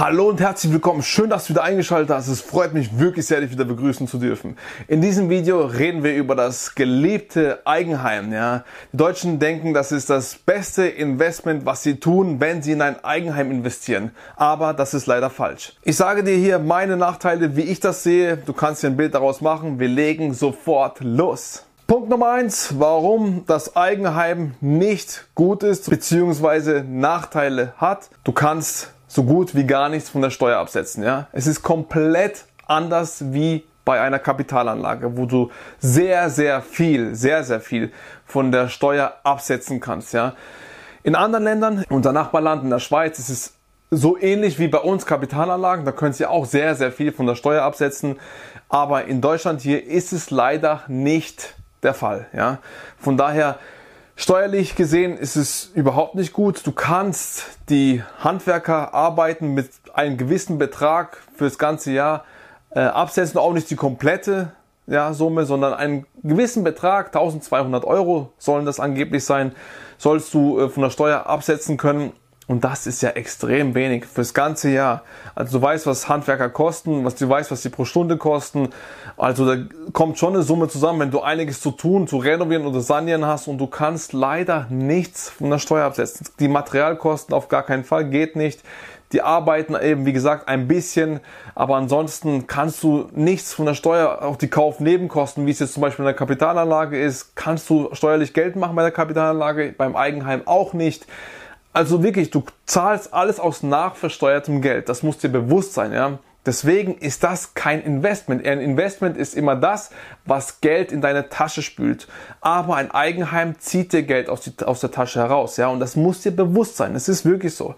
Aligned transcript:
Hallo 0.00 0.30
und 0.30 0.40
herzlich 0.40 0.72
willkommen. 0.72 1.02
Schön, 1.02 1.28
dass 1.28 1.44
du 1.44 1.50
wieder 1.50 1.62
eingeschaltet 1.62 2.08
hast. 2.08 2.28
Es 2.28 2.40
freut 2.40 2.72
mich 2.72 2.98
wirklich 2.98 3.26
sehr, 3.26 3.42
dich 3.42 3.50
wieder 3.50 3.66
begrüßen 3.66 4.08
zu 4.08 4.16
dürfen. 4.16 4.56
In 4.88 5.02
diesem 5.02 5.28
Video 5.28 5.66
reden 5.66 6.02
wir 6.02 6.14
über 6.14 6.34
das 6.34 6.74
geliebte 6.74 7.60
Eigenheim. 7.66 8.32
Ja, 8.32 8.64
die 8.94 8.96
Deutschen 8.96 9.38
denken, 9.38 9.74
das 9.74 9.92
ist 9.92 10.08
das 10.08 10.36
beste 10.36 10.86
Investment, 10.86 11.66
was 11.66 11.82
sie 11.82 11.96
tun, 11.96 12.40
wenn 12.40 12.62
sie 12.62 12.72
in 12.72 12.80
ein 12.80 13.04
Eigenheim 13.04 13.50
investieren. 13.50 14.12
Aber 14.36 14.72
das 14.72 14.94
ist 14.94 15.04
leider 15.04 15.28
falsch. 15.28 15.74
Ich 15.82 15.98
sage 15.98 16.24
dir 16.24 16.34
hier 16.34 16.58
meine 16.58 16.96
Nachteile, 16.96 17.54
wie 17.54 17.64
ich 17.64 17.80
das 17.80 18.02
sehe. 18.02 18.38
Du 18.38 18.54
kannst 18.54 18.82
dir 18.82 18.86
ein 18.86 18.96
Bild 18.96 19.14
daraus 19.14 19.42
machen. 19.42 19.78
Wir 19.80 19.88
legen 19.88 20.32
sofort 20.32 21.00
los. 21.00 21.66
Punkt 21.86 22.08
Nummer 22.08 22.30
eins, 22.30 22.78
warum 22.78 23.42
das 23.46 23.76
Eigenheim 23.76 24.54
nicht 24.62 25.26
gut 25.34 25.62
ist 25.62 25.90
bzw. 25.90 26.84
Nachteile 26.88 27.74
hat. 27.76 28.08
Du 28.24 28.32
kannst 28.32 28.94
so 29.10 29.24
gut 29.24 29.56
wie 29.56 29.66
gar 29.66 29.88
nichts 29.88 30.08
von 30.08 30.22
der 30.22 30.30
Steuer 30.30 30.58
absetzen. 30.58 31.02
Ja? 31.02 31.26
Es 31.32 31.48
ist 31.48 31.62
komplett 31.62 32.44
anders 32.66 33.32
wie 33.32 33.64
bei 33.84 34.00
einer 34.00 34.20
Kapitalanlage, 34.20 35.16
wo 35.16 35.26
du 35.26 35.50
sehr, 35.80 36.30
sehr 36.30 36.62
viel, 36.62 37.16
sehr, 37.16 37.42
sehr 37.42 37.60
viel 37.60 37.90
von 38.24 38.52
der 38.52 38.68
Steuer 38.68 39.14
absetzen 39.24 39.80
kannst. 39.80 40.14
Ja? 40.14 40.34
In 41.02 41.16
anderen 41.16 41.42
Ländern, 41.42 41.84
unser 41.90 42.12
Nachbarland 42.12 42.62
in 42.62 42.70
der 42.70 42.78
Schweiz, 42.78 43.18
ist 43.18 43.30
es 43.30 43.54
so 43.90 44.16
ähnlich 44.16 44.60
wie 44.60 44.68
bei 44.68 44.78
uns 44.78 45.06
Kapitalanlagen. 45.06 45.84
Da 45.84 45.90
können 45.90 46.12
sie 46.12 46.26
auch 46.26 46.46
sehr, 46.46 46.76
sehr 46.76 46.92
viel 46.92 47.10
von 47.10 47.26
der 47.26 47.34
Steuer 47.34 47.64
absetzen. 47.64 48.20
Aber 48.68 49.06
in 49.06 49.20
Deutschland 49.20 49.60
hier 49.60 49.84
ist 49.84 50.12
es 50.12 50.30
leider 50.30 50.84
nicht 50.86 51.56
der 51.82 51.94
Fall. 51.94 52.28
Ja? 52.32 52.58
Von 52.96 53.16
daher 53.16 53.58
Steuerlich 54.22 54.76
gesehen 54.76 55.16
ist 55.16 55.36
es 55.36 55.70
überhaupt 55.74 56.14
nicht 56.14 56.34
gut. 56.34 56.66
Du 56.66 56.72
kannst 56.72 57.46
die 57.70 58.02
Handwerker 58.18 58.92
arbeiten 58.92 59.54
mit 59.54 59.70
einem 59.94 60.18
gewissen 60.18 60.58
Betrag 60.58 61.16
fürs 61.36 61.56
ganze 61.56 61.92
Jahr 61.92 62.26
äh, 62.68 62.80
absetzen, 62.80 63.40
auch 63.40 63.54
nicht 63.54 63.70
die 63.70 63.76
komplette 63.76 64.52
ja, 64.86 65.14
Summe, 65.14 65.46
sondern 65.46 65.72
einen 65.72 66.04
gewissen 66.22 66.64
Betrag, 66.64 67.06
1200 67.06 67.86
Euro 67.86 68.34
sollen 68.36 68.66
das 68.66 68.78
angeblich 68.78 69.24
sein, 69.24 69.52
sollst 69.96 70.34
du 70.34 70.60
äh, 70.60 70.68
von 70.68 70.82
der 70.82 70.90
Steuer 70.90 71.26
absetzen 71.26 71.78
können. 71.78 72.12
Und 72.50 72.64
das 72.64 72.88
ist 72.88 73.00
ja 73.00 73.10
extrem 73.10 73.76
wenig 73.76 74.06
fürs 74.06 74.34
ganze 74.34 74.70
Jahr. 74.70 75.04
Also 75.36 75.60
du 75.60 75.64
weißt, 75.64 75.86
was 75.86 76.08
Handwerker 76.08 76.48
kosten, 76.48 77.04
was 77.04 77.14
du 77.14 77.28
weißt, 77.28 77.52
was 77.52 77.62
sie 77.62 77.68
pro 77.68 77.84
Stunde 77.84 78.16
kosten. 78.16 78.70
Also 79.16 79.46
da 79.46 79.62
kommt 79.92 80.18
schon 80.18 80.34
eine 80.34 80.42
Summe 80.42 80.66
zusammen, 80.66 80.98
wenn 80.98 81.10
du 81.12 81.20
einiges 81.20 81.60
zu 81.60 81.70
tun, 81.70 82.08
zu 82.08 82.16
renovieren 82.16 82.66
oder 82.66 82.80
sanieren 82.80 83.24
hast 83.24 83.46
und 83.46 83.58
du 83.58 83.68
kannst 83.68 84.14
leider 84.14 84.66
nichts 84.68 85.30
von 85.30 85.48
der 85.48 85.58
Steuer 85.58 85.84
absetzen. 85.84 86.26
Die 86.40 86.48
Materialkosten 86.48 87.36
auf 87.36 87.46
gar 87.46 87.62
keinen 87.62 87.84
Fall 87.84 88.06
geht 88.06 88.34
nicht. 88.34 88.64
Die 89.12 89.22
arbeiten 89.22 89.76
eben, 89.80 90.04
wie 90.04 90.12
gesagt, 90.12 90.48
ein 90.48 90.66
bisschen, 90.66 91.20
aber 91.54 91.76
ansonsten 91.76 92.48
kannst 92.48 92.82
du 92.82 93.10
nichts 93.12 93.54
von 93.54 93.66
der 93.66 93.74
Steuer, 93.74 94.22
auch 94.22 94.34
die 94.34 94.48
Kaufnebenkosten, 94.48 95.46
wie 95.46 95.52
es 95.52 95.60
jetzt 95.60 95.74
zum 95.74 95.82
Beispiel 95.82 96.02
in 96.02 96.06
der 96.08 96.14
Kapitalanlage 96.14 97.00
ist, 97.00 97.36
kannst 97.36 97.70
du 97.70 97.90
steuerlich 97.92 98.34
Geld 98.34 98.56
machen 98.56 98.74
bei 98.74 98.82
der 98.82 98.90
Kapitalanlage, 98.90 99.72
beim 99.78 99.94
Eigenheim 99.94 100.42
auch 100.46 100.72
nicht. 100.72 101.06
Also 101.72 102.02
wirklich, 102.02 102.30
du 102.30 102.44
zahlst 102.66 103.14
alles 103.14 103.38
aus 103.38 103.62
nachversteuertem 103.62 104.60
Geld. 104.60 104.88
Das 104.88 105.02
muss 105.02 105.18
dir 105.18 105.28
bewusst 105.28 105.74
sein, 105.74 105.92
ja. 105.92 106.18
Deswegen 106.46 106.96
ist 106.96 107.22
das 107.22 107.52
kein 107.52 107.82
Investment. 107.82 108.46
Ein 108.46 108.60
Investment 108.60 109.18
ist 109.18 109.34
immer 109.34 109.56
das, 109.56 109.90
was 110.24 110.62
Geld 110.62 110.90
in 110.90 111.02
deine 111.02 111.28
Tasche 111.28 111.60
spült. 111.60 112.08
Aber 112.40 112.76
ein 112.76 112.90
Eigenheim 112.90 113.58
zieht 113.58 113.92
dir 113.92 114.02
Geld 114.02 114.30
aus, 114.30 114.40
die, 114.40 114.64
aus 114.64 114.80
der 114.80 114.90
Tasche 114.90 115.20
heraus, 115.20 115.58
ja. 115.58 115.68
Und 115.68 115.80
das 115.80 115.96
muss 115.96 116.22
dir 116.22 116.32
bewusst 116.32 116.76
sein. 116.76 116.94
Es 116.94 117.08
ist 117.08 117.26
wirklich 117.26 117.54
so. 117.54 117.74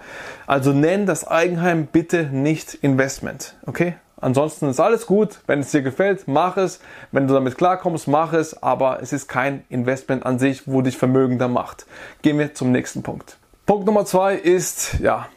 Also 0.47 0.73
nenn 0.73 1.07
das 1.07 1.27
Eigenheim 1.27 1.87
bitte 1.87 2.25
nicht 2.25 2.75
Investment, 2.75 3.57
okay? 3.67 3.97
Ansonsten 4.21 4.69
ist 4.69 4.79
alles 4.79 5.07
gut. 5.07 5.41
Wenn 5.49 5.59
es 5.59 5.73
dir 5.73 5.83
gefällt, 5.83 6.29
mach 6.29 6.57
es. 6.57 6.79
Wenn 7.11 7.27
du 7.27 7.35
damit 7.35 7.59
klarkommst, 7.59 8.07
mach 8.07 8.33
es. 8.33 8.63
Aber 8.63 9.03
es 9.03 9.13
ist 9.13 9.27
kein 9.27 9.65
Investment 9.69 10.25
an 10.25 10.39
sich, 10.39 10.69
wo 10.69 10.81
dich 10.81 10.97
vermögender 10.97 11.49
macht. 11.49 11.87
Gehen 12.23 12.39
wir 12.39 12.55
zum 12.55 12.71
nächsten 12.71 13.03
Punkt. 13.03 13.37
Punkt 13.65 13.87
Nummer 13.87 14.05
zwei 14.05 14.35
ist, 14.35 14.99
ja, 15.01 15.29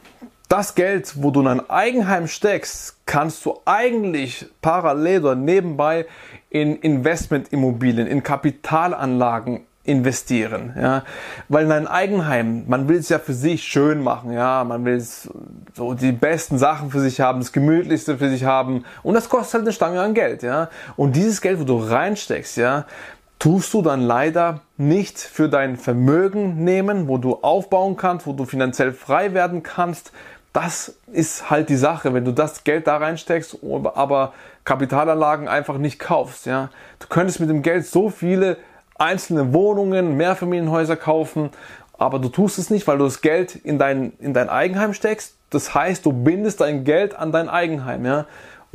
das 0.49 0.73
Geld, 0.75 1.13
wo 1.17 1.31
du 1.31 1.41
in 1.41 1.47
ein 1.47 1.69
Eigenheim 1.69 2.27
steckst, 2.27 2.97
kannst 3.05 3.45
du 3.45 3.59
eigentlich 3.65 4.47
parallel 4.61 5.21
oder 5.21 5.35
nebenbei 5.35 6.05
in 6.49 6.75
Investmentimmobilien, 6.75 8.07
in 8.07 8.23
Kapitalanlagen 8.23 9.65
investieren, 9.83 10.73
ja, 10.75 11.03
weil 11.47 11.65
in 11.65 11.71
ein 11.71 11.87
Eigenheim, 11.87 12.63
man 12.67 12.89
will 12.89 12.97
es 12.97 13.09
ja 13.09 13.19
für 13.19 13.33
sich 13.33 13.63
schön 13.63 14.01
machen, 14.01 14.31
ja, 14.31 14.63
man 14.63 14.83
will 14.83 14.99
so 15.75 15.93
die 15.93 16.11
besten 16.11 16.57
Sachen 16.57 16.89
für 16.89 16.99
sich 16.99 17.21
haben, 17.21 17.39
das 17.39 17.51
gemütlichste 17.51 18.17
für 18.17 18.29
sich 18.29 18.45
haben. 18.45 18.83
Und 19.03 19.13
das 19.13 19.29
kostet 19.29 19.53
halt 19.53 19.63
eine 19.65 19.73
Stange 19.73 20.01
an 20.01 20.15
Geld, 20.15 20.41
ja, 20.41 20.69
und 20.95 21.15
dieses 21.15 21.39
Geld, 21.39 21.59
wo 21.59 21.63
du 21.63 21.77
reinsteckst, 21.77 22.57
ja, 22.57 22.85
tust 23.39 23.73
du 23.73 23.81
dann 23.81 24.01
leider 24.01 24.61
nicht 24.77 25.19
für 25.19 25.49
dein 25.49 25.77
Vermögen 25.77 26.63
nehmen, 26.63 27.07
wo 27.07 27.17
du 27.17 27.35
aufbauen 27.41 27.97
kannst, 27.97 28.27
wo 28.27 28.33
du 28.33 28.45
finanziell 28.45 28.91
frei 28.91 29.33
werden 29.33 29.63
kannst. 29.63 30.11
Das 30.53 30.95
ist 31.11 31.49
halt 31.49 31.69
die 31.69 31.75
Sache, 31.75 32.13
wenn 32.13 32.25
du 32.25 32.31
das 32.31 32.63
Geld 32.63 32.87
da 32.87 32.97
reinsteckst, 32.97 33.57
aber 33.93 34.33
Kapitalanlagen 34.63 35.47
einfach 35.47 35.77
nicht 35.77 35.99
kaufst. 35.99 36.45
Ja, 36.45 36.69
du 36.99 37.07
könntest 37.07 37.39
mit 37.39 37.49
dem 37.49 37.61
Geld 37.61 37.85
so 37.85 38.09
viele 38.09 38.57
einzelne 38.97 39.53
Wohnungen, 39.53 40.15
Mehrfamilienhäuser 40.15 40.95
kaufen, 40.95 41.49
aber 41.97 42.19
du 42.19 42.29
tust 42.29 42.57
es 42.57 42.69
nicht, 42.69 42.87
weil 42.87 42.97
du 42.97 43.05
das 43.05 43.21
Geld 43.21 43.55
in 43.55 43.77
dein, 43.77 44.13
in 44.19 44.33
dein 44.33 44.49
Eigenheim 44.49 44.93
steckst. 44.93 45.35
Das 45.49 45.73
heißt, 45.73 46.05
du 46.05 46.11
bindest 46.11 46.61
dein 46.61 46.83
Geld 46.83 47.15
an 47.15 47.31
dein 47.31 47.49
Eigenheim. 47.49 48.05
Ja? 48.05 48.25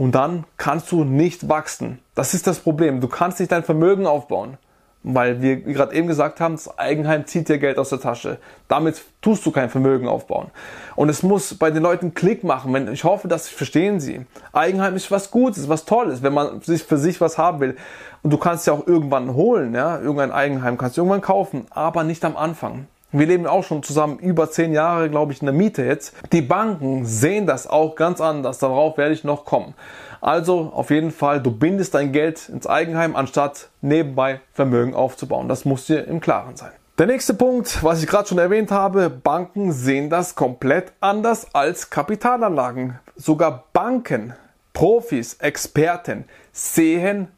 Und 0.00 0.12
dann 0.12 0.44
kannst 0.56 0.90
du 0.92 1.04
nicht 1.04 1.50
wachsen. 1.50 1.98
Das 2.14 2.32
ist 2.32 2.46
das 2.46 2.60
Problem. 2.60 3.02
Du 3.02 3.06
kannst 3.06 3.38
nicht 3.38 3.52
dein 3.52 3.62
Vermögen 3.62 4.06
aufbauen, 4.06 4.56
weil 5.02 5.42
wir 5.42 5.56
gerade 5.56 5.94
eben 5.94 6.08
gesagt 6.08 6.40
haben, 6.40 6.54
das 6.54 6.78
Eigenheim 6.78 7.26
zieht 7.26 7.50
dir 7.50 7.58
Geld 7.58 7.76
aus 7.76 7.90
der 7.90 8.00
Tasche. 8.00 8.38
Damit 8.66 9.02
tust 9.20 9.44
du 9.44 9.50
kein 9.50 9.68
Vermögen 9.68 10.08
aufbauen. 10.08 10.52
Und 10.96 11.10
es 11.10 11.22
muss 11.22 11.52
bei 11.52 11.70
den 11.70 11.82
Leuten 11.82 12.14
Klick 12.14 12.44
machen. 12.44 12.72
Wenn, 12.72 12.90
ich 12.90 13.04
hoffe, 13.04 13.28
das 13.28 13.50
verstehen 13.50 14.00
sie. 14.00 14.24
Eigenheim 14.54 14.96
ist 14.96 15.10
was 15.10 15.30
Gutes, 15.30 15.68
was 15.68 15.84
Tolles, 15.84 16.22
wenn 16.22 16.32
man 16.32 16.62
sich 16.62 16.82
für 16.82 16.96
sich 16.96 17.20
was 17.20 17.36
haben 17.36 17.60
will. 17.60 17.76
Und 18.22 18.30
du 18.32 18.38
kannst 18.38 18.66
ja 18.66 18.72
auch 18.72 18.86
irgendwann 18.86 19.34
holen, 19.34 19.74
ja, 19.74 19.98
irgendein 19.98 20.32
Eigenheim 20.32 20.78
kannst 20.78 20.96
du 20.96 21.02
irgendwann 21.02 21.20
kaufen, 21.20 21.66
aber 21.68 22.04
nicht 22.04 22.24
am 22.24 22.38
Anfang. 22.38 22.86
Wir 23.12 23.26
leben 23.26 23.46
auch 23.46 23.64
schon 23.64 23.82
zusammen 23.82 24.18
über 24.20 24.50
zehn 24.50 24.72
Jahre, 24.72 25.10
glaube 25.10 25.32
ich, 25.32 25.40
in 25.40 25.46
der 25.46 25.54
Miete 25.54 25.82
jetzt. 25.82 26.14
Die 26.32 26.42
Banken 26.42 27.04
sehen 27.04 27.44
das 27.44 27.66
auch 27.66 27.96
ganz 27.96 28.20
anders. 28.20 28.58
Darauf 28.58 28.96
werde 28.98 29.12
ich 29.12 29.24
noch 29.24 29.44
kommen. 29.44 29.74
Also 30.20 30.70
auf 30.74 30.90
jeden 30.90 31.10
Fall, 31.10 31.40
du 31.40 31.50
bindest 31.50 31.94
dein 31.94 32.12
Geld 32.12 32.48
ins 32.48 32.68
Eigenheim, 32.68 33.16
anstatt 33.16 33.68
nebenbei 33.80 34.40
Vermögen 34.52 34.94
aufzubauen. 34.94 35.48
Das 35.48 35.64
muss 35.64 35.86
dir 35.86 36.06
im 36.06 36.20
Klaren 36.20 36.56
sein. 36.56 36.70
Der 36.98 37.06
nächste 37.06 37.34
Punkt, 37.34 37.82
was 37.82 38.00
ich 38.00 38.06
gerade 38.06 38.28
schon 38.28 38.38
erwähnt 38.38 38.70
habe, 38.70 39.10
Banken 39.10 39.72
sehen 39.72 40.08
das 40.10 40.36
komplett 40.36 40.92
anders 41.00 41.54
als 41.54 41.90
Kapitalanlagen. 41.90 42.98
Sogar 43.16 43.64
Banken, 43.72 44.34
Profis, 44.72 45.34
Experten 45.34 46.26
sehen 46.52 47.28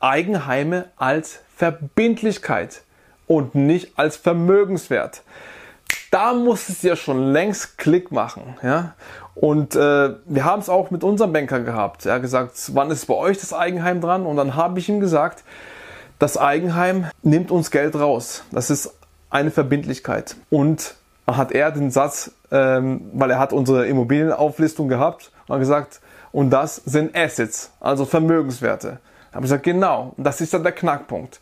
Eigenheime 0.00 0.86
als 0.96 1.40
Verbindlichkeit 1.54 2.82
und 3.28 3.54
nicht 3.54 3.92
als 3.96 4.16
Vermögenswert. 4.16 5.22
Da 6.10 6.32
muss 6.32 6.68
es 6.68 6.82
ja 6.82 6.96
schon 6.96 7.32
längst 7.32 7.78
Klick 7.78 8.10
machen. 8.10 8.56
Ja? 8.62 8.94
Und 9.34 9.76
äh, 9.76 10.14
wir 10.24 10.44
haben 10.44 10.60
es 10.60 10.68
auch 10.68 10.90
mit 10.90 11.04
unserem 11.04 11.32
Banker 11.32 11.60
gehabt. 11.60 12.06
Er 12.06 12.14
hat 12.14 12.22
gesagt, 12.22 12.52
wann 12.74 12.90
ist 12.90 13.06
bei 13.06 13.14
euch 13.14 13.38
das 13.38 13.52
Eigenheim 13.52 14.00
dran? 14.00 14.26
Und 14.26 14.36
dann 14.36 14.56
habe 14.56 14.80
ich 14.80 14.88
ihm 14.88 14.98
gesagt, 14.98 15.44
das 16.18 16.36
Eigenheim 16.36 17.06
nimmt 17.22 17.52
uns 17.52 17.70
Geld 17.70 17.94
raus. 17.94 18.42
Das 18.50 18.70
ist 18.70 18.92
eine 19.30 19.50
Verbindlichkeit. 19.50 20.34
Und 20.50 20.94
hat 21.26 21.52
er 21.52 21.70
den 21.70 21.90
Satz, 21.90 22.32
ähm, 22.50 23.10
weil 23.12 23.30
er 23.30 23.38
hat 23.38 23.52
unsere 23.52 23.86
Immobilienauflistung 23.86 24.88
gehabt, 24.88 25.30
und 25.46 25.54
hat 25.54 25.60
gesagt, 25.60 26.00
und 26.32 26.50
das 26.50 26.76
sind 26.76 27.16
Assets, 27.16 27.70
also 27.80 28.04
Vermögenswerte. 28.04 28.98
Da 29.30 29.36
Habe 29.36 29.46
ich 29.46 29.50
gesagt, 29.50 29.64
genau. 29.64 30.14
Das 30.16 30.40
ist 30.40 30.54
dann 30.54 30.62
der 30.62 30.72
Knackpunkt. 30.72 31.40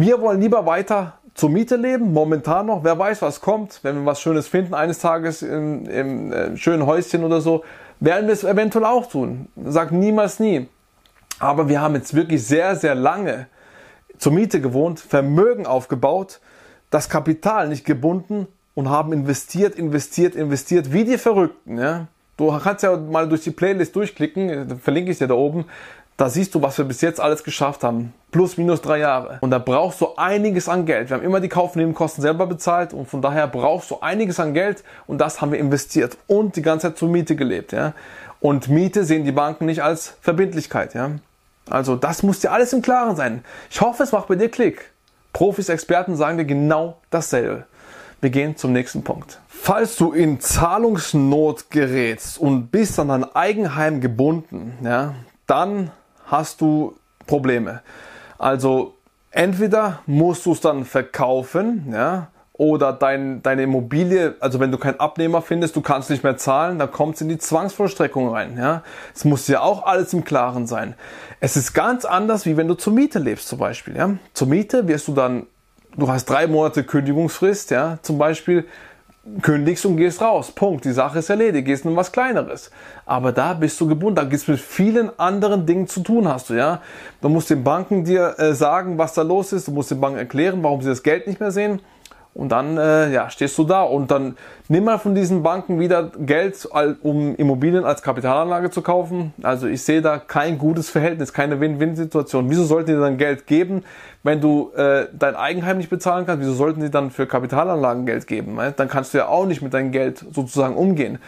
Wir 0.00 0.20
wollen 0.20 0.40
lieber 0.40 0.64
weiter 0.64 1.14
zur 1.34 1.50
Miete 1.50 1.74
leben, 1.74 2.12
momentan 2.12 2.66
noch. 2.66 2.84
Wer 2.84 2.96
weiß, 2.96 3.20
was 3.20 3.40
kommt. 3.40 3.80
Wenn 3.82 3.96
wir 3.96 4.06
was 4.06 4.20
Schönes 4.20 4.46
finden, 4.46 4.72
eines 4.72 5.00
Tages 5.00 5.42
im, 5.42 5.86
im 5.90 6.32
äh, 6.32 6.56
schönen 6.56 6.86
Häuschen 6.86 7.24
oder 7.24 7.40
so, 7.40 7.64
werden 7.98 8.28
wir 8.28 8.32
es 8.32 8.44
eventuell 8.44 8.84
auch 8.84 9.06
tun. 9.06 9.48
Sag 9.56 9.90
niemals 9.90 10.38
nie. 10.38 10.68
Aber 11.40 11.68
wir 11.68 11.80
haben 11.80 11.96
jetzt 11.96 12.14
wirklich 12.14 12.46
sehr, 12.46 12.76
sehr 12.76 12.94
lange 12.94 13.48
zur 14.18 14.30
Miete 14.30 14.60
gewohnt, 14.60 15.00
Vermögen 15.00 15.66
aufgebaut, 15.66 16.38
das 16.90 17.08
Kapital 17.08 17.68
nicht 17.68 17.84
gebunden 17.84 18.46
und 18.76 18.88
haben 18.88 19.12
investiert, 19.12 19.74
investiert, 19.74 20.36
investiert, 20.36 20.92
wie 20.92 21.06
die 21.06 21.18
Verrückten. 21.18 21.76
Ja? 21.76 22.06
Du 22.36 22.56
kannst 22.56 22.84
ja 22.84 22.96
mal 22.96 23.28
durch 23.28 23.42
die 23.42 23.50
Playlist 23.50 23.96
durchklicken, 23.96 24.78
verlinke 24.78 25.10
ich 25.10 25.18
dir 25.18 25.26
da 25.26 25.34
oben. 25.34 25.64
Da 26.18 26.28
siehst 26.28 26.52
du, 26.56 26.60
was 26.60 26.76
wir 26.76 26.84
bis 26.84 27.00
jetzt 27.00 27.20
alles 27.20 27.44
geschafft 27.44 27.84
haben. 27.84 28.12
Plus, 28.32 28.56
minus 28.56 28.82
drei 28.82 28.98
Jahre. 28.98 29.38
Und 29.40 29.52
da 29.52 29.60
brauchst 29.60 30.00
du 30.00 30.16
einiges 30.16 30.68
an 30.68 30.84
Geld. 30.84 31.08
Wir 31.08 31.16
haben 31.16 31.22
immer 31.24 31.38
die 31.38 31.48
Kaufnebenkosten 31.48 32.22
selber 32.22 32.48
bezahlt 32.48 32.92
und 32.92 33.08
von 33.08 33.22
daher 33.22 33.46
brauchst 33.46 33.92
du 33.92 34.00
einiges 34.00 34.40
an 34.40 34.52
Geld 34.52 34.82
und 35.06 35.18
das 35.18 35.40
haben 35.40 35.52
wir 35.52 35.60
investiert 35.60 36.18
und 36.26 36.56
die 36.56 36.62
ganze 36.62 36.88
Zeit 36.88 36.98
zur 36.98 37.08
Miete 37.08 37.36
gelebt. 37.36 37.70
Ja? 37.70 37.94
Und 38.40 38.68
Miete 38.68 39.04
sehen 39.04 39.24
die 39.24 39.30
Banken 39.30 39.66
nicht 39.66 39.84
als 39.84 40.16
Verbindlichkeit. 40.20 40.92
Ja? 40.92 41.12
Also 41.70 41.94
das 41.94 42.24
muss 42.24 42.40
dir 42.40 42.50
alles 42.50 42.72
im 42.72 42.82
Klaren 42.82 43.14
sein. 43.14 43.44
Ich 43.70 43.80
hoffe, 43.80 44.02
es 44.02 44.10
macht 44.10 44.26
bei 44.26 44.34
dir 44.34 44.48
Klick. 44.48 44.90
Profis, 45.32 45.68
Experten 45.68 46.16
sagen 46.16 46.36
dir 46.36 46.46
genau 46.46 46.98
dasselbe. 47.10 47.62
Wir 48.20 48.30
gehen 48.30 48.56
zum 48.56 48.72
nächsten 48.72 49.04
Punkt. 49.04 49.40
Falls 49.46 49.94
du 49.94 50.10
in 50.10 50.40
Zahlungsnot 50.40 51.70
gerätst 51.70 52.38
und 52.38 52.72
bist 52.72 52.98
an 52.98 53.06
dein 53.06 53.36
Eigenheim 53.36 54.00
gebunden, 54.00 54.72
ja, 54.82 55.14
dann 55.46 55.92
hast 56.30 56.60
du 56.60 56.96
Probleme. 57.26 57.82
Also 58.38 58.94
entweder 59.30 60.00
musst 60.06 60.46
du 60.46 60.52
es 60.52 60.60
dann 60.60 60.84
verkaufen, 60.84 61.92
ja, 61.92 62.28
oder 62.58 62.92
dein, 62.92 63.40
deine 63.40 63.62
Immobilie, 63.62 64.34
also 64.40 64.58
wenn 64.58 64.72
du 64.72 64.78
keinen 64.78 64.98
Abnehmer 64.98 65.42
findest, 65.42 65.76
du 65.76 65.80
kannst 65.80 66.10
nicht 66.10 66.24
mehr 66.24 66.36
zahlen, 66.36 66.80
dann 66.80 66.90
kommt 66.90 67.14
es 67.14 67.20
in 67.20 67.28
die 67.28 67.38
Zwangsvollstreckung 67.38 68.28
rein. 68.30 68.58
Ja? 68.58 68.82
Es 69.14 69.24
muss 69.24 69.46
ja 69.46 69.60
auch 69.60 69.86
alles 69.86 70.12
im 70.12 70.24
Klaren 70.24 70.66
sein. 70.66 70.94
Es 71.38 71.56
ist 71.56 71.72
ganz 71.72 72.04
anders, 72.04 72.46
wie 72.46 72.56
wenn 72.56 72.66
du 72.66 72.74
zur 72.74 72.92
Miete 72.92 73.20
lebst 73.20 73.46
zum 73.46 73.60
Beispiel. 73.60 73.96
Ja? 73.96 74.10
Zur 74.34 74.48
Miete 74.48 74.88
wirst 74.88 75.06
du 75.06 75.14
dann, 75.14 75.46
du 75.96 76.10
hast 76.10 76.24
drei 76.24 76.48
Monate 76.48 76.82
Kündigungsfrist, 76.82 77.70
ja, 77.70 78.00
zum 78.02 78.18
Beispiel, 78.18 78.66
kündigst 79.42 79.84
und 79.86 79.96
gehst 79.96 80.20
raus. 80.20 80.50
Punkt. 80.52 80.84
Die 80.84 80.92
Sache 80.92 81.20
ist 81.20 81.30
erledigt. 81.30 81.66
Gehst 81.66 81.84
in 81.84 81.96
was 81.96 82.12
Kleineres. 82.12 82.70
Aber 83.06 83.32
da 83.32 83.54
bist 83.54 83.80
du 83.80 83.86
gebunden. 83.86 84.16
Da 84.16 84.24
gibt's 84.24 84.48
mit 84.48 84.60
vielen 84.60 85.10
anderen 85.18 85.66
Dingen 85.66 85.86
zu 85.86 86.00
tun, 86.00 86.28
hast 86.28 86.50
du, 86.50 86.54
ja. 86.54 86.80
Du 87.20 87.28
musst 87.28 87.50
den 87.50 87.64
Banken 87.64 88.04
dir 88.04 88.38
äh, 88.38 88.54
sagen, 88.54 88.98
was 88.98 89.14
da 89.14 89.22
los 89.22 89.52
ist. 89.52 89.68
Du 89.68 89.72
musst 89.72 89.90
den 89.90 90.00
Banken 90.00 90.18
erklären, 90.18 90.62
warum 90.62 90.82
sie 90.82 90.88
das 90.88 91.02
Geld 91.02 91.26
nicht 91.26 91.40
mehr 91.40 91.50
sehen. 91.50 91.80
Und 92.38 92.50
dann 92.50 92.78
äh, 92.78 93.10
ja, 93.10 93.30
stehst 93.30 93.58
du 93.58 93.64
da 93.64 93.82
und 93.82 94.12
dann 94.12 94.36
nimm 94.68 94.84
mal 94.84 94.98
von 94.98 95.16
diesen 95.16 95.42
Banken 95.42 95.80
wieder 95.80 96.12
Geld, 96.20 96.68
um 97.02 97.34
Immobilien 97.34 97.84
als 97.84 98.00
Kapitalanlage 98.00 98.70
zu 98.70 98.80
kaufen. 98.80 99.34
Also 99.42 99.66
ich 99.66 99.82
sehe 99.82 100.02
da 100.02 100.18
kein 100.18 100.56
gutes 100.56 100.88
Verhältnis, 100.88 101.32
keine 101.32 101.58
Win-Win-Situation. 101.58 102.48
Wieso 102.48 102.62
sollten 102.62 102.92
die 102.92 103.00
dann 103.00 103.18
Geld 103.18 103.48
geben, 103.48 103.82
wenn 104.22 104.40
du 104.40 104.70
äh, 104.76 105.06
dein 105.12 105.34
Eigenheim 105.34 105.78
nicht 105.78 105.90
bezahlen 105.90 106.26
kannst? 106.26 106.40
Wieso 106.40 106.54
sollten 106.54 106.80
sie 106.80 106.90
dann 106.90 107.10
für 107.10 107.26
Kapitalanlagen 107.26 108.06
Geld 108.06 108.28
geben? 108.28 108.56
Dann 108.76 108.88
kannst 108.88 109.14
du 109.14 109.18
ja 109.18 109.26
auch 109.26 109.44
nicht 109.44 109.60
mit 109.60 109.74
deinem 109.74 109.90
Geld 109.90 110.24
sozusagen 110.30 110.76
umgehen. 110.76 111.18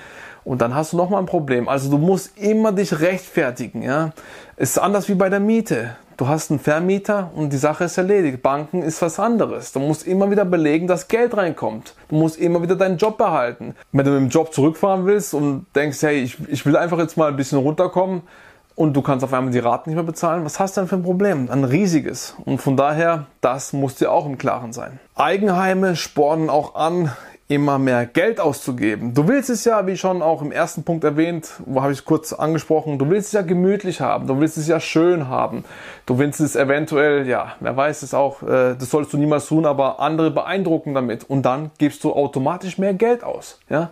Und 0.44 0.62
dann 0.62 0.74
hast 0.74 0.92
du 0.92 0.96
nochmal 0.96 1.20
ein 1.20 1.26
Problem. 1.26 1.68
Also 1.68 1.90
du 1.90 1.98
musst 1.98 2.36
immer 2.38 2.72
dich 2.72 3.00
rechtfertigen. 3.00 3.82
Ja? 3.82 4.12
Ist 4.56 4.78
anders 4.78 5.08
wie 5.08 5.14
bei 5.14 5.28
der 5.28 5.40
Miete. 5.40 5.96
Du 6.16 6.28
hast 6.28 6.50
einen 6.50 6.60
Vermieter 6.60 7.30
und 7.34 7.50
die 7.50 7.56
Sache 7.56 7.84
ist 7.84 7.96
erledigt. 7.96 8.42
Banken 8.42 8.82
ist 8.82 9.00
was 9.00 9.18
anderes. 9.18 9.72
Du 9.72 9.80
musst 9.80 10.06
immer 10.06 10.30
wieder 10.30 10.44
belegen, 10.44 10.86
dass 10.86 11.08
Geld 11.08 11.34
reinkommt. 11.34 11.94
Du 12.08 12.16
musst 12.16 12.36
immer 12.36 12.60
wieder 12.60 12.76
deinen 12.76 12.98
Job 12.98 13.16
behalten. 13.16 13.74
Wenn 13.92 14.04
du 14.04 14.10
mit 14.10 14.20
dem 14.20 14.28
Job 14.28 14.52
zurückfahren 14.52 15.06
willst 15.06 15.32
und 15.32 15.64
denkst, 15.74 16.02
hey, 16.02 16.20
ich, 16.20 16.36
ich 16.48 16.66
will 16.66 16.76
einfach 16.76 16.98
jetzt 16.98 17.16
mal 17.16 17.30
ein 17.30 17.36
bisschen 17.36 17.58
runterkommen 17.58 18.20
und 18.74 18.94
du 18.94 19.00
kannst 19.00 19.24
auf 19.24 19.32
einmal 19.32 19.50
die 19.50 19.60
Raten 19.60 19.88
nicht 19.88 19.96
mehr 19.96 20.04
bezahlen, 20.04 20.44
was 20.44 20.60
hast 20.60 20.76
du 20.76 20.82
denn 20.82 20.88
für 20.88 20.96
ein 20.96 21.02
Problem? 21.02 21.48
Ein 21.50 21.64
riesiges. 21.64 22.34
Und 22.44 22.58
von 22.58 22.76
daher, 22.76 23.26
das 23.40 23.72
muss 23.72 23.94
dir 23.94 24.12
auch 24.12 24.26
im 24.26 24.36
Klaren 24.36 24.74
sein. 24.74 25.00
Eigenheime 25.14 25.96
spornen 25.96 26.50
auch 26.50 26.74
an, 26.74 27.12
immer 27.50 27.80
mehr 27.80 28.06
Geld 28.06 28.38
auszugeben. 28.38 29.12
Du 29.12 29.26
willst 29.26 29.50
es 29.50 29.64
ja, 29.64 29.84
wie 29.88 29.96
schon 29.96 30.22
auch 30.22 30.40
im 30.40 30.52
ersten 30.52 30.84
Punkt 30.84 31.02
erwähnt, 31.02 31.50
wo 31.66 31.82
habe 31.82 31.90
ich 31.92 31.98
es 31.98 32.04
kurz 32.04 32.32
angesprochen, 32.32 32.96
du 32.96 33.10
willst 33.10 33.28
es 33.28 33.32
ja 33.32 33.42
gemütlich 33.42 34.00
haben, 34.00 34.28
du 34.28 34.38
willst 34.38 34.56
es 34.56 34.68
ja 34.68 34.78
schön 34.78 35.26
haben. 35.28 35.64
Du 36.06 36.18
willst 36.20 36.40
es 36.40 36.54
eventuell, 36.54 37.26
ja, 37.26 37.56
wer 37.58 37.76
weiß 37.76 38.02
es 38.02 38.14
auch, 38.14 38.42
äh, 38.42 38.76
das 38.78 38.88
sollst 38.90 39.12
du 39.12 39.16
niemals 39.16 39.46
tun, 39.46 39.66
aber 39.66 39.98
andere 39.98 40.30
beeindrucken 40.30 40.94
damit 40.94 41.28
und 41.28 41.42
dann 41.42 41.72
gibst 41.78 42.04
du 42.04 42.12
automatisch 42.12 42.78
mehr 42.78 42.94
Geld 42.94 43.24
aus, 43.24 43.58
ja? 43.68 43.90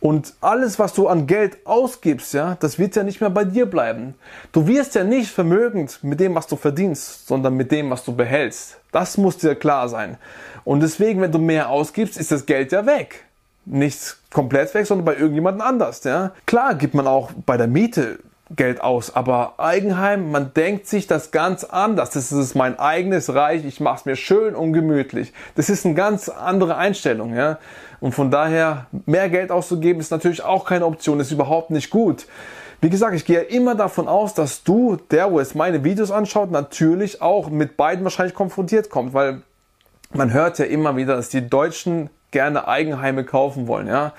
Und 0.00 0.34
alles, 0.40 0.78
was 0.78 0.94
du 0.94 1.08
an 1.08 1.26
Geld 1.26 1.66
ausgibst, 1.66 2.32
ja, 2.32 2.56
das 2.60 2.78
wird 2.78 2.94
ja 2.94 3.02
nicht 3.02 3.20
mehr 3.20 3.30
bei 3.30 3.44
dir 3.44 3.66
bleiben. 3.66 4.14
Du 4.52 4.66
wirst 4.68 4.94
ja 4.94 5.02
nicht 5.02 5.30
vermögend 5.30 6.02
mit 6.02 6.20
dem, 6.20 6.34
was 6.36 6.46
du 6.46 6.56
verdienst, 6.56 7.26
sondern 7.26 7.54
mit 7.54 7.72
dem, 7.72 7.90
was 7.90 8.04
du 8.04 8.14
behältst. 8.14 8.78
Das 8.92 9.16
muss 9.16 9.38
dir 9.38 9.56
klar 9.56 9.88
sein. 9.88 10.16
Und 10.64 10.80
deswegen, 10.80 11.20
wenn 11.20 11.32
du 11.32 11.38
mehr 11.38 11.68
ausgibst, 11.68 12.16
ist 12.16 12.30
das 12.30 12.46
Geld 12.46 12.70
ja 12.70 12.86
weg. 12.86 13.24
Nicht 13.64 14.16
komplett 14.30 14.72
weg, 14.74 14.86
sondern 14.86 15.04
bei 15.04 15.14
irgendjemandem 15.14 15.62
anders, 15.62 16.04
ja. 16.04 16.32
Klar 16.46 16.74
gibt 16.76 16.94
man 16.94 17.06
auch 17.06 17.32
bei 17.44 17.56
der 17.56 17.66
Miete 17.66 18.20
Geld 18.56 18.80
aus. 18.80 19.14
Aber 19.14 19.54
Eigenheim, 19.58 20.30
man 20.30 20.54
denkt 20.54 20.86
sich 20.86 21.06
das 21.06 21.30
ganz 21.30 21.64
anders. 21.64 22.10
Das 22.10 22.32
ist 22.32 22.54
mein 22.54 22.78
eigenes 22.78 23.34
Reich. 23.34 23.64
Ich 23.64 23.80
mache 23.80 23.98
es 23.98 24.04
mir 24.06 24.16
schön 24.16 24.54
und 24.54 24.72
gemütlich. 24.72 25.32
Das 25.54 25.68
ist 25.68 25.84
eine 25.84 25.94
ganz 25.94 26.28
andere 26.28 26.76
Einstellung. 26.76 27.34
Ja? 27.34 27.58
Und 28.00 28.14
von 28.14 28.30
daher, 28.30 28.86
mehr 29.06 29.28
Geld 29.28 29.50
auszugeben, 29.50 30.00
ist 30.00 30.10
natürlich 30.10 30.42
auch 30.42 30.64
keine 30.64 30.86
Option. 30.86 31.20
Ist 31.20 31.30
überhaupt 31.30 31.70
nicht 31.70 31.90
gut. 31.90 32.26
Wie 32.80 32.90
gesagt, 32.90 33.14
ich 33.14 33.24
gehe 33.24 33.40
immer 33.40 33.74
davon 33.74 34.06
aus, 34.06 34.34
dass 34.34 34.62
du, 34.62 34.96
der, 35.10 35.32
wo 35.32 35.40
es 35.40 35.54
meine 35.54 35.82
Videos 35.82 36.12
anschaut, 36.12 36.50
natürlich 36.50 37.20
auch 37.20 37.50
mit 37.50 37.76
beiden 37.76 38.04
wahrscheinlich 38.04 38.34
konfrontiert 38.34 38.88
kommt, 38.88 39.14
weil 39.14 39.42
man 40.14 40.32
hört 40.32 40.58
ja 40.60 40.64
immer 40.64 40.96
wieder, 40.96 41.16
dass 41.16 41.28
die 41.28 41.48
Deutschen 41.48 42.08
gerne 42.30 42.68
Eigenheime 42.68 43.24
kaufen 43.24 43.66
wollen, 43.66 43.88
ja. 43.88 44.12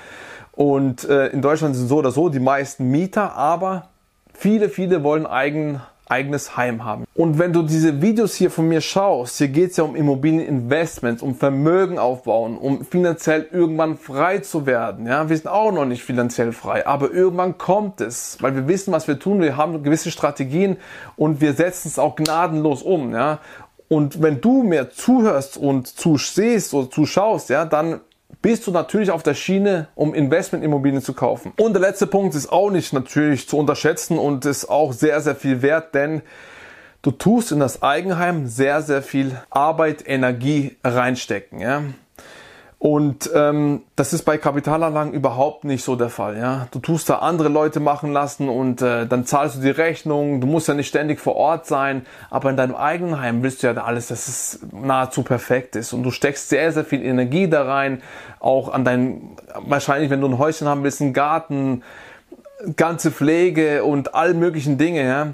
Und 0.52 1.08
äh, 1.08 1.28
in 1.28 1.42
Deutschland 1.42 1.74
sind 1.76 1.88
so 1.88 1.98
oder 1.98 2.12
so 2.12 2.28
die 2.28 2.42
meisten 2.42 2.92
Mieter, 2.92 3.34
aber 3.38 3.88
Viele, 4.42 4.70
viele 4.70 5.04
wollen 5.04 5.26
eigen, 5.26 5.82
eigenes 6.06 6.56
Heim 6.56 6.86
haben. 6.86 7.04
Und 7.14 7.40
wenn 7.40 7.52
du 7.52 7.62
diese 7.62 8.02
Videos 8.02 8.36
hier 8.36 8.50
von 8.50 8.70
mir 8.70 8.80
schaust, 8.80 9.38
hier 9.38 9.50
geht 9.50 9.72
es 9.72 9.78
ja 9.78 9.84
um 9.84 9.98
Immobilieninvestments, 9.98 11.22
um 11.22 11.36
Vermögen 11.36 12.00
aufbauen, 12.00 12.58
um 12.58 12.86
finanziell 12.86 13.50
irgendwann 13.52 13.98
frei 13.98 14.38
zu 14.38 14.66
werden. 14.66 15.08
Ja, 15.08 15.28
wir 15.28 15.36
sind 15.36 15.50
auch 15.50 15.74
noch 15.74 15.84
nicht 15.84 16.06
finanziell 16.06 16.54
frei, 16.54 16.88
aber 16.88 17.12
irgendwann 17.12 17.58
kommt 17.58 18.00
es, 18.00 18.38
weil 18.40 18.56
wir 18.56 18.70
wissen, 18.70 18.94
was 18.94 19.10
wir 19.10 19.20
tun. 19.20 19.42
Wir 19.42 19.58
haben 19.58 19.84
gewisse 19.84 20.10
Strategien 20.10 20.78
und 21.18 21.42
wir 21.42 21.52
setzen 21.52 21.90
es 21.90 22.00
auch 22.00 22.16
gnadenlos 22.16 22.82
um. 22.82 23.12
Ja, 23.12 23.40
und 23.90 24.22
wenn 24.22 24.40
du 24.40 24.64
mir 24.64 24.90
zuhörst 24.92 25.58
und 25.58 25.88
zusehst 25.88 26.74
oder 26.74 26.90
zuschaust, 26.90 27.50
ja, 27.50 27.66
dann 27.66 28.00
bist 28.42 28.68
du 28.68 28.72
natürlich 28.72 29.12
auf 29.12 29.24
der 29.24 29.34
Schiene, 29.34 29.88
um 29.96 30.14
Investmentimmobilien 30.14 31.02
zu 31.02 31.14
kaufen. 31.14 31.54
Und 31.58 31.74
der 31.74 31.82
letzte 31.82 32.08
Punkt 32.08 32.36
ist 32.36 32.52
auch 32.52 32.70
nicht 32.70 32.94
natürlich 32.94 33.48
zu 33.48 33.58
unterschätzen 33.58 34.18
und 34.18 34.46
ist 34.46 34.70
auch 34.70 34.94
sehr, 34.94 35.20
sehr 35.22 35.36
viel 35.36 35.62
wert, 35.62 35.94
denn 35.94 36.22
du 37.02 37.12
tust 37.12 37.52
in 37.52 37.60
das 37.60 37.82
Eigenheim 37.82 38.48
sehr, 38.48 38.82
sehr 38.82 39.02
viel 39.02 39.42
Arbeit, 39.50 40.08
Energie 40.08 40.78
reinstecken. 40.84 41.60
Ja? 41.60 41.84
Und 42.80 43.30
ähm, 43.36 43.82
das 43.98 44.14
ist 44.14 44.24
bei 44.24 44.38
Kapitalanlagen 44.38 45.12
überhaupt 45.12 45.66
nicht 45.66 45.84
so 45.84 45.98
der 45.98 46.08
Fall. 46.08 46.38
Ja, 46.38 46.70
du 46.72 46.80
tust 46.80 47.10
da 47.10 47.16
andere 47.16 47.50
Leute 47.50 47.82
machen 47.82 48.14
lassen 48.14 48.48
und 48.48 48.82
äh, 48.82 49.06
dann 49.06 49.26
zahlst 49.26 49.58
du 49.58 49.60
die 49.60 49.70
Rechnung. 49.70 50.40
Du 50.40 50.48
musst 50.48 50.70
ja 50.70 50.74
nicht 50.74 50.88
ständig 50.88 51.20
vor 51.20 51.36
Ort 51.36 51.66
sein, 51.66 52.06
aber 52.30 52.50
in 52.50 52.56
deinem 52.56 52.76
eigenen 52.76 53.20
Heim 53.20 53.44
willst 53.44 53.64
du 53.64 53.68
ja 53.68 53.74
da 53.74 53.84
alles, 53.84 54.08
dass 54.08 54.30
es 54.30 54.60
nahezu 54.72 55.24
perfekt 55.24 55.76
ist 55.76 55.92
und 55.92 56.04
du 56.04 56.12
steckst 56.12 56.48
sehr 56.48 56.72
sehr 56.72 56.86
viel 56.86 57.04
Energie 57.04 57.50
da 57.50 57.66
rein. 57.66 58.02
Auch 58.40 58.72
an 58.72 58.86
dein 58.86 59.36
wahrscheinlich, 59.56 60.10
wenn 60.10 60.22
du 60.22 60.28
ein 60.28 60.38
Häuschen 60.38 60.66
haben 60.66 60.86
willst, 60.86 61.02
einen 61.02 61.12
Garten, 61.12 61.84
ganze 62.78 63.12
Pflege 63.12 63.84
und 63.84 64.16
all 64.16 64.34
möglichen 64.34 64.78
Dinge. 64.78 65.04
Ja, 65.04 65.34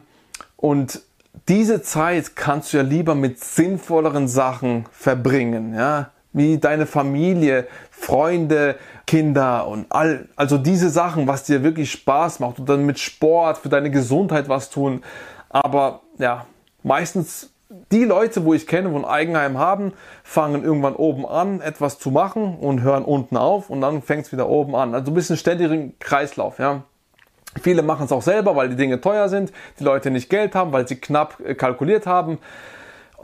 und 0.58 1.00
diese 1.48 1.84
Zeit 1.84 2.36
kannst 2.36 2.74
du 2.74 2.78
ja 2.78 2.84
lieber 2.84 3.14
mit 3.14 3.44
sinnvolleren 3.44 4.28
Sachen 4.28 4.86
verbringen. 4.92 5.76
Ja, 5.76 6.10
wie 6.36 6.58
deine 6.58 6.86
Familie, 6.86 7.66
Freunde, 7.90 8.76
Kinder 9.08 9.68
und 9.68 9.86
all, 9.90 10.28
also 10.36 10.58
diese 10.58 10.90
Sachen, 10.90 11.28
was 11.28 11.44
dir 11.44 11.64
wirklich 11.64 11.92
Spaß 11.92 12.40
macht 12.40 12.60
und 12.60 12.68
dann 12.68 12.86
mit 12.86 13.00
Sport 13.00 13.60
für 13.60 13.70
deine 13.70 13.90
Gesundheit 13.90 14.50
was 14.50 14.70
tun. 14.70 15.02
Aber 15.50 16.02
ja, 16.18 16.46
meistens 16.84 17.52
die 17.92 18.04
Leute, 18.04 18.44
wo 18.44 18.54
ich 18.54 18.68
kenne, 18.68 18.92
wo 18.92 18.98
ein 18.98 19.06
Eigenheim 19.06 19.58
haben, 19.58 19.94
fangen 20.24 20.64
irgendwann 20.64 20.96
oben 20.96 21.26
an, 21.26 21.62
etwas 21.62 22.00
zu 22.00 22.12
machen 22.12 22.58
und 22.58 22.82
hören 22.82 23.06
unten 23.06 23.38
auf 23.38 23.70
und 23.70 23.80
dann 23.80 24.02
fängt 24.02 24.26
es 24.26 24.32
wieder 24.32 24.50
oben 24.50 24.76
an. 24.76 24.94
Also 24.94 25.12
ein 25.12 25.16
bisschen 25.16 25.38
ständigen 25.38 25.98
Kreislauf, 26.00 26.60
ja. 26.60 26.84
Viele 27.62 27.82
machen 27.84 28.06
es 28.06 28.12
auch 28.12 28.22
selber, 28.22 28.58
weil 28.58 28.68
die 28.68 28.76
Dinge 28.76 29.00
teuer 29.00 29.30
sind, 29.30 29.54
die 29.80 29.86
Leute 29.86 30.12
nicht 30.12 30.30
Geld 30.30 30.56
haben, 30.56 30.74
weil 30.74 30.86
sie 30.88 30.98
knapp 30.98 31.40
äh, 31.40 31.56
kalkuliert 31.56 32.06
haben. 32.06 32.40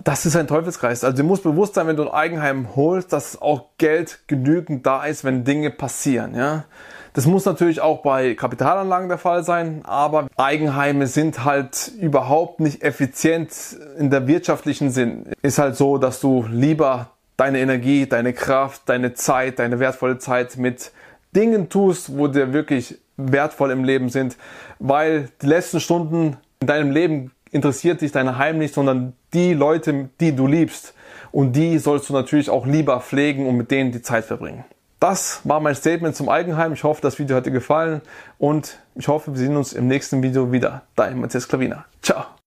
Das 0.04 0.26
ist 0.26 0.36
ein 0.36 0.48
Teufelskreis. 0.48 1.04
Also 1.04 1.18
du 1.18 1.24
musst 1.24 1.44
bewusst 1.44 1.76
sein, 1.76 1.88
wenn 1.88 1.96
du 1.96 2.04
ein 2.04 2.14
Eigenheim 2.14 2.76
holst, 2.76 3.14
dass 3.14 3.42
auch 3.42 3.66
Geld 3.78 4.20
genügend 4.28 4.86
da 4.86 5.06
ist, 5.06 5.24
wenn 5.24 5.44
Dinge 5.44 5.70
passieren. 5.70 6.36
Ja? 6.36 6.66
Das 7.14 7.26
muss 7.26 7.46
natürlich 7.46 7.82
auch 7.82 8.02
bei 8.02 8.36
Kapitalanlagen 8.36 9.10
der 9.10 9.18
Fall 9.18 9.44
sein, 9.44 9.82
aber 9.84 10.28
Eigenheime 10.38 11.08
sind 11.08 11.44
halt 11.44 11.92
überhaupt 12.00 12.62
nicht 12.62 12.84
effizient 12.84 13.52
in 13.98 14.10
der 14.10 14.28
wirtschaftlichen 14.28 14.92
Sinn. 14.92 15.26
Ist 15.42 15.60
halt 15.60 15.76
so, 15.76 15.98
dass 15.98 16.22
du 16.22 16.46
lieber 16.50 17.12
deine 17.36 17.60
Energie, 17.60 18.08
deine 18.08 18.34
Kraft, 18.34 18.84
deine 18.86 19.14
Zeit, 19.14 19.60
deine 19.60 19.80
wertvolle 19.80 20.20
Zeit 20.20 20.58
mit 20.58 20.92
Dingen 21.36 21.70
tust, 21.70 22.18
wo 22.18 22.28
dir 22.28 22.54
wirklich 22.54 23.00
wertvoll 23.18 23.72
im 23.72 23.84
Leben 23.84 24.10
sind, 24.10 24.38
weil 24.80 25.30
die 25.42 25.48
letzten 25.48 25.80
Stunden 25.80 26.38
in 26.62 26.68
deinem 26.68 26.92
Leben 26.92 27.32
interessiert 27.52 28.02
dich 28.02 28.12
dein 28.12 28.38
Heim 28.38 28.58
nicht, 28.58 28.74
sondern 28.74 29.14
die 29.34 29.54
Leute, 29.54 30.10
die 30.20 30.36
du 30.36 30.48
liebst. 30.48 30.94
Und 31.32 31.54
die 31.56 31.78
sollst 31.78 32.10
du 32.10 32.14
natürlich 32.14 32.50
auch 32.50 32.66
lieber 32.66 33.00
pflegen 33.00 33.48
und 33.48 33.56
mit 33.56 33.72
denen 33.72 33.92
die 33.92 34.02
Zeit 34.02 34.26
verbringen. 34.26 34.66
Das 35.00 35.42
war 35.46 35.60
mein 35.60 35.74
Statement 35.74 36.16
zum 36.16 36.30
Eigenheim. 36.30 36.74
Ich 36.74 36.84
hoffe, 36.84 37.02
das 37.02 37.18
Video 37.18 37.36
hat 37.36 37.46
dir 37.46 37.52
gefallen 37.52 38.02
und 38.38 38.78
ich 38.96 39.08
hoffe, 39.08 39.32
wir 39.32 39.40
sehen 39.40 39.58
uns 39.58 39.74
im 39.74 39.88
nächsten 39.88 40.22
Video 40.22 40.52
wieder. 40.52 40.84
Dein 40.96 41.20
Matthias 41.20 41.48
Klavina. 41.48 41.86
Ciao. 42.04 42.26